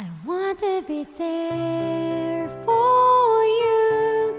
[0.00, 4.34] I want to be there for you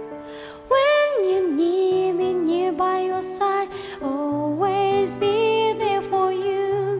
[0.68, 3.69] when you need me near by your side.
[4.01, 6.97] Always be there for you.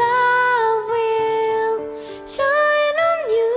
[0.00, 1.76] Love will
[2.24, 3.52] shine on you.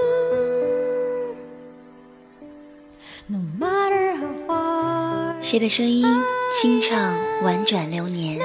[3.29, 5.41] No matter how far.
[5.41, 6.05] 谁的声音
[6.51, 8.41] 清唱婉转流年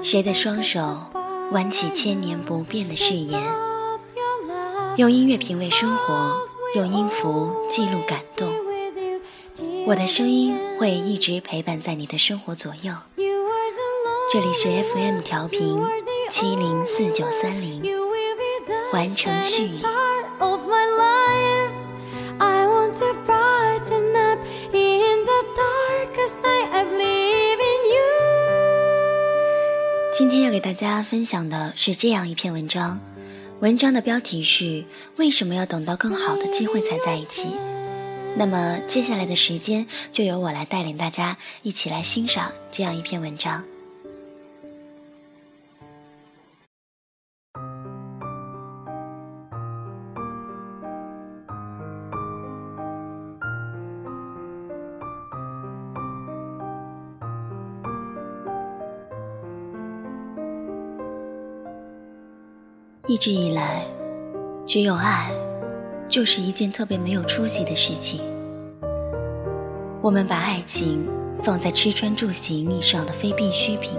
[0.00, 0.96] 谁的双手
[1.50, 3.67] 挽起千年不变的誓言？
[4.98, 6.34] 用音乐品味生活，
[6.74, 8.52] 用音符记录感动。
[9.86, 12.92] 我的声音会一直陪伴在你的生活左右。
[14.32, 15.80] 这里是 FM 调频
[16.28, 17.80] 七零四九三零
[18.90, 21.70] 环城序 shining star of my life.
[22.38, 24.40] I want to brighten up
[24.72, 26.72] in the darkest night.
[26.72, 28.02] I believe in you.
[30.12, 32.98] 今天要给大家分享的是这样一篇文章，
[33.60, 34.84] 文章的标题是
[35.18, 37.50] “为什么要等到更好的机会才在一起”。
[38.38, 43.64] 那么接下来的时间就由我来带领大家一起来欣赏这样一篇文章。
[63.08, 63.86] 一直以来，
[64.66, 65.30] 只有爱，
[66.10, 68.20] 就是一件特别没有出息的事情。
[70.02, 71.08] 我们把爱情
[71.42, 73.92] 放在吃穿住行以上的非必需品，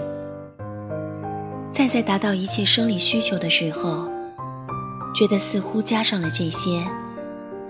[1.72, 4.08] 在在达到一切生理需求的时候，
[5.16, 6.80] 觉得似乎加上了这些，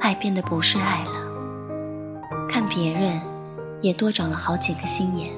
[0.02, 2.50] 爱变得不是爱了。
[2.50, 3.18] 看别人，
[3.80, 5.30] 也多长了好几个心眼。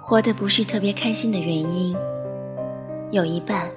[0.00, 1.94] 活得不是特别开心的原因。
[3.12, 3.70] 有一半，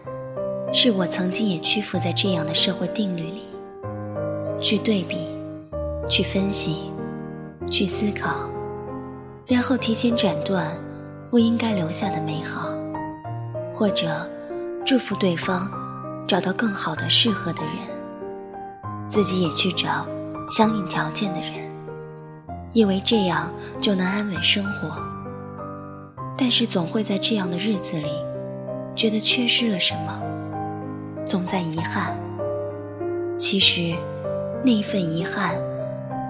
[0.72, 3.42] 是我曾经也屈服在这样的社会定律里，
[4.62, 5.38] 去对比，
[6.08, 6.90] 去分析，
[7.70, 8.50] 去思考，
[9.46, 10.72] 然后提前斩断
[11.30, 12.70] 不应该留下的美好，
[13.74, 14.08] 或者
[14.86, 15.70] 祝福对方
[16.26, 17.74] 找到更好的适合的人，
[19.10, 20.08] 自己也去找
[20.48, 21.52] 相应条件的人，
[22.72, 23.52] 以为这样
[23.82, 24.96] 就能安稳生活。
[26.38, 28.08] 但是总会在这样的日子里。
[28.96, 30.22] 觉得缺失了什么，
[31.26, 32.18] 总在遗憾。
[33.38, 33.94] 其实，
[34.64, 35.56] 那一份遗憾，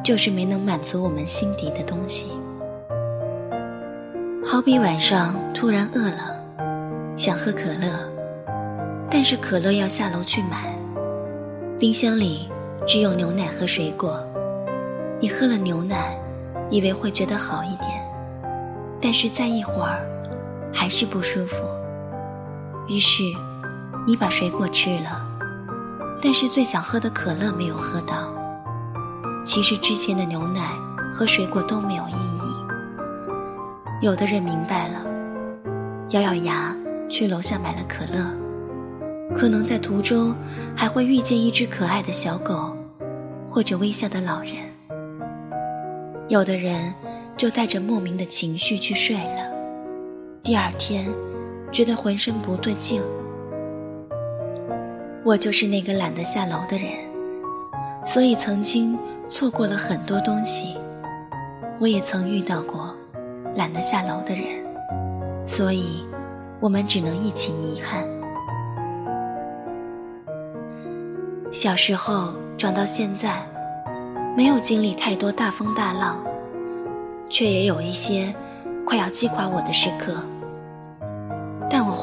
[0.04, 2.32] 就是没能满足我们心底的东西。
[4.44, 6.42] 好比晚上突然饿了，
[7.16, 8.12] 想喝可乐，
[9.12, 10.76] 但是可乐要下楼去买，
[11.78, 12.50] 冰箱里
[12.88, 14.26] 只有牛奶和水果。
[15.20, 16.18] 你喝了牛奶，
[16.72, 17.90] 以为会觉得好一点，
[19.00, 20.04] 但是再一会儿，
[20.74, 21.58] 还是不舒服。
[22.88, 23.24] 于是，
[24.06, 25.26] 你把水果吃了，
[26.22, 28.32] 但是最想喝的可乐没有喝到。
[29.44, 30.72] 其实之前的牛奶
[31.12, 32.56] 和水果都没有意义。
[34.02, 35.04] 有的人明白了，
[36.10, 36.76] 咬咬牙
[37.10, 38.24] 去楼下买了可乐，
[39.34, 40.36] 可能在途中
[40.76, 42.78] 还会遇见一只可爱的小狗，
[43.50, 44.54] 或者微笑的老人。
[46.28, 46.94] 有的人
[47.36, 49.52] 就带着莫名的情绪去睡了，
[50.44, 51.12] 第二天。
[51.76, 53.02] 觉得浑身不对劲。
[55.26, 56.90] 我就是那个懒得下楼的人，
[58.06, 58.98] 所以曾经
[59.28, 60.78] 错过了很多东西。
[61.78, 62.96] 我也曾遇到过
[63.58, 64.46] 懒得下楼的人，
[65.46, 66.08] 所以
[66.62, 68.08] 我们只能一起遗憾。
[71.52, 73.46] 小时候长到现在，
[74.38, 76.24] 没有经历太多大风大浪，
[77.28, 78.34] 却也有一些
[78.86, 80.16] 快要击垮我的时刻。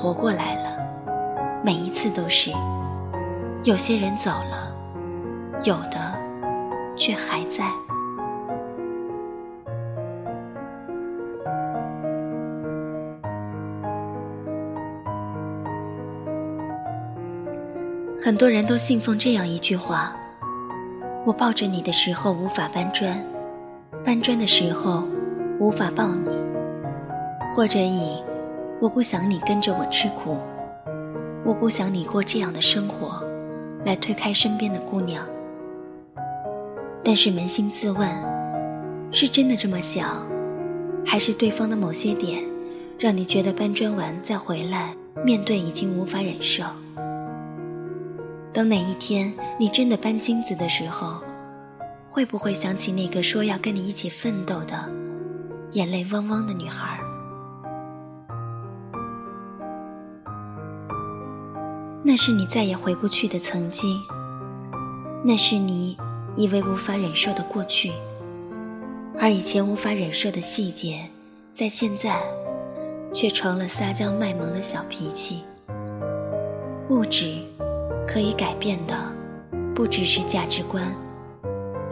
[0.03, 2.51] 活过来了，每一次都是。
[3.63, 4.75] 有些人走了，
[5.63, 5.97] 有的
[6.97, 7.63] 却还在。
[18.21, 20.17] 很多人都信奉这样一句话：
[21.25, 23.25] 我抱着你的时候无法搬砖，
[24.05, 25.05] 搬砖的时候
[25.61, 26.29] 无法抱你，
[27.55, 28.21] 或者以。
[28.83, 30.37] 我不想你跟着我吃苦，
[31.45, 33.25] 我不想你过这样的生活，
[33.85, 35.25] 来推开身边的姑娘。
[37.05, 38.11] 但是扪心自问，
[39.13, 40.27] 是真的这么想，
[41.07, 42.43] 还是对方的某些点，
[42.99, 46.65] 让你觉得搬砖完再回来面对已经无法忍受？
[48.53, 51.23] 等哪一天你真的搬金子的时候，
[52.09, 54.91] 会不会想起那个说要跟你一起奋斗的，
[55.71, 56.99] 眼泪汪汪的女孩？
[62.05, 64.01] 那是你再也回不去的曾经，
[65.25, 65.97] 那是你
[66.35, 67.93] 以为无法忍受的过去，
[69.21, 71.09] 而以前无法忍受的细节，
[71.55, 72.21] 在现在
[73.15, 75.45] 却成了撒娇卖萌的小脾气。
[76.89, 77.39] 物质
[78.05, 78.95] 可以改变的，
[79.73, 80.93] 不只是价值观，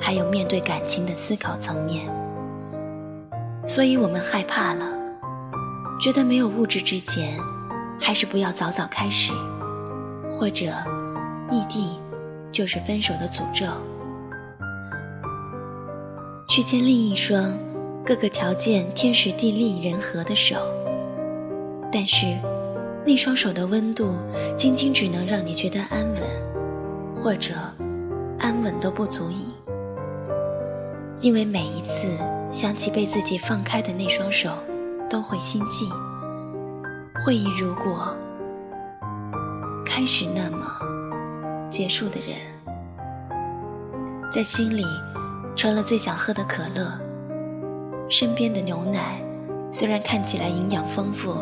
[0.01, 2.11] 还有面对感情的思考层面。
[3.65, 4.85] 所以我们害怕了，
[6.01, 7.39] 觉得没有物质之前，
[8.01, 9.33] 还是不要早早开始。
[10.41, 10.73] 或者，
[11.51, 11.99] 异地
[12.51, 13.67] 就是分手的诅咒。
[16.49, 17.59] 去牵另一双
[18.07, 20.57] 各个条件天时地利人和的手，
[21.93, 22.27] 但是
[23.05, 24.17] 那双手的温度
[24.57, 27.53] 仅仅只能让你觉得安稳，或者
[28.39, 29.49] 安稳都不足以。
[31.21, 32.09] 因为每一次
[32.51, 34.49] 想起被自己放开的那双手，
[35.11, 35.87] 都会心悸，
[37.27, 38.17] 会以如果。
[40.01, 40.67] 开始那么，
[41.69, 42.35] 结束的人，
[44.33, 44.83] 在心里
[45.55, 46.91] 成了最想喝的可乐。
[48.09, 49.21] 身边的牛奶
[49.71, 51.37] 虽然看起来营养丰富、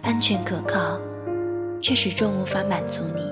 [0.00, 0.98] 安全可靠，
[1.82, 3.30] 却始终无法满足你。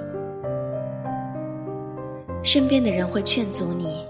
[2.42, 4.06] 身边的人会劝阻你，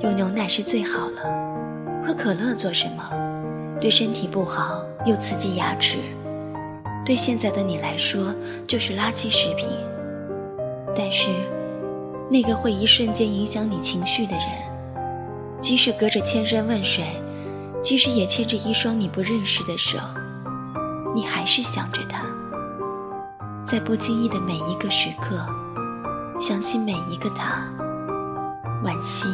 [0.00, 1.22] 有牛奶是最好了，
[2.06, 3.10] 喝可乐做什么？
[3.80, 5.96] 对身体不好，又刺激牙齿。
[7.06, 8.34] 对现在的你来说，
[8.66, 9.70] 就是垃圾食品。
[10.96, 11.30] 但是，
[12.30, 14.46] 那个会一瞬间影响你情绪的人，
[15.60, 17.04] 即使隔着千山万水，
[17.82, 19.98] 即使也牵着一双你不认识的手，
[21.14, 22.24] 你还是想着他。
[23.64, 25.44] 在不经意的每一个时刻，
[26.38, 27.66] 想起每一个他，
[28.84, 29.28] 惋惜。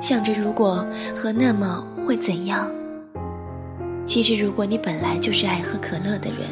[0.00, 0.84] 想着如果
[1.14, 2.68] 和那么会怎样？
[4.04, 6.48] 其实，如果你本来就是爱喝可乐的人，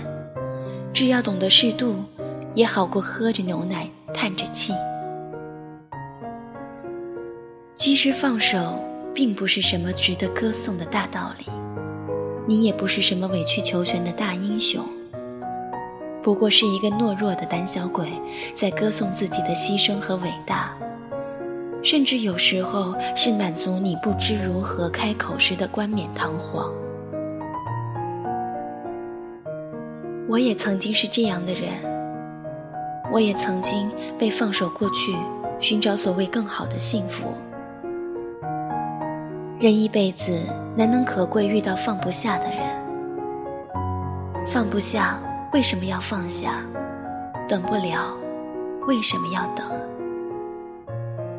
[0.92, 1.96] 只要懂得适度，
[2.55, 4.73] 也好过喝着牛奶叹着气。
[7.76, 8.79] 其实放手
[9.14, 11.47] 并不是什么值得歌颂的大道理，
[12.47, 14.85] 你也不是什么委曲求全的大英雄，
[16.23, 18.11] 不过是一个懦弱的胆小鬼，
[18.52, 20.76] 在歌颂自己的牺牲和伟大，
[21.82, 26.70] 甚至有时候是满足你不知如何开口时的冠冕堂皇。
[30.29, 31.73] 我也曾经是这样的人，
[33.12, 35.14] 我也曾经被放手过去，
[35.58, 37.32] 寻找所谓更好的幸福。
[39.58, 40.40] 人一辈子
[40.76, 42.58] 难能可贵遇到放不下的人，
[44.48, 45.18] 放不下
[45.52, 46.64] 为什么要放下？
[47.48, 48.16] 等不了
[48.86, 49.66] 为什么要等？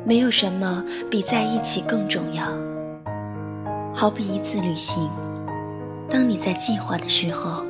[0.03, 2.45] 没有什么比在一起更重要。
[3.94, 5.09] 好比一次旅行，
[6.09, 7.63] 当你在计划的时候。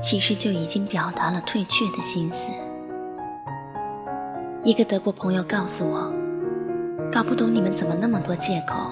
[0.00, 2.52] 其实就已经表达了退却的心思。
[4.64, 6.12] 一个德国朋友告诉我，
[7.12, 8.90] 搞不懂你们怎么那么多借口。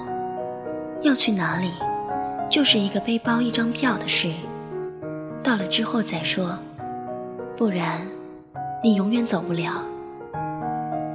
[1.01, 1.71] 要去哪里，
[2.49, 4.31] 就是一个背包、一张票的事，
[5.43, 6.57] 到了之后再说，
[7.55, 8.01] 不然
[8.83, 9.83] 你永远走不了，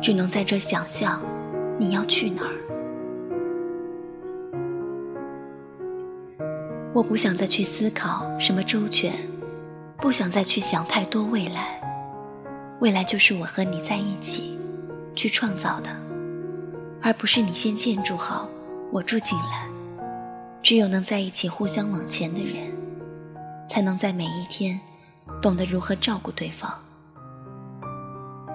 [0.01, 1.21] 只能在这想象
[1.79, 2.53] 你要去哪儿。
[6.93, 9.15] 我不想再去思考什么周全。
[9.99, 11.81] 不想再去想太多未来，
[12.82, 14.58] 未来就是我和你在一起
[15.15, 15.96] 去创造的，
[17.01, 18.48] 而不是你先建筑好，
[18.91, 19.69] 我住进来。
[20.65, 22.72] 只有能在一起互相往前的人，
[23.69, 24.81] 才能在每一天
[25.41, 26.74] 懂得如何照顾对方，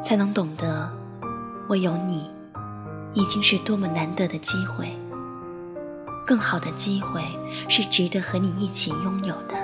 [0.04, 0.92] 才能懂得
[1.70, 2.30] 我有你
[3.14, 4.92] 已经是多么难得的机会，
[6.26, 7.22] 更好的机会
[7.70, 9.57] 是值得和你一起拥有的。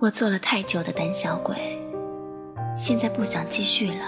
[0.00, 1.78] 我做了太久的胆小鬼，
[2.74, 4.04] 现在不想继续了。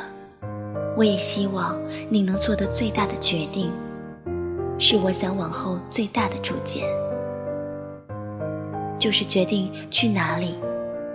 [0.96, 3.70] 我也希望你能做的最大的决定，
[4.78, 6.88] 是我想往后最大的主见，
[8.98, 10.58] 就是决定去哪里，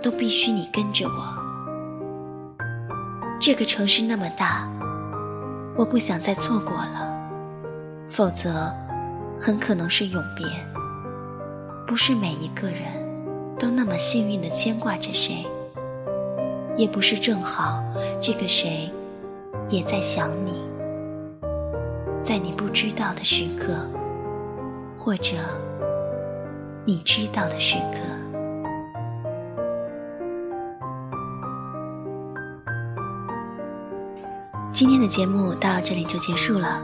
[0.00, 1.36] 都必须你跟着我。
[3.40, 4.70] 这个城市那么大，
[5.76, 7.12] 我不想再错过了，
[8.08, 8.72] 否则
[9.40, 10.46] 很可能是永别。
[11.84, 13.07] 不是每一个人。
[13.58, 15.44] 都那么幸运的牵挂着谁，
[16.76, 17.82] 也不是正好
[18.20, 18.88] 这个谁
[19.68, 20.62] 也在想你，
[22.22, 23.74] 在你不知道的时刻，
[24.96, 25.32] 或者
[26.84, 27.98] 你知道的时刻。
[34.72, 36.80] 今天的节目到这里就结束了，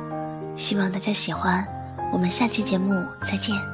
[0.57, 1.64] 希望大家喜欢，
[2.12, 3.74] 我们下期节目再见。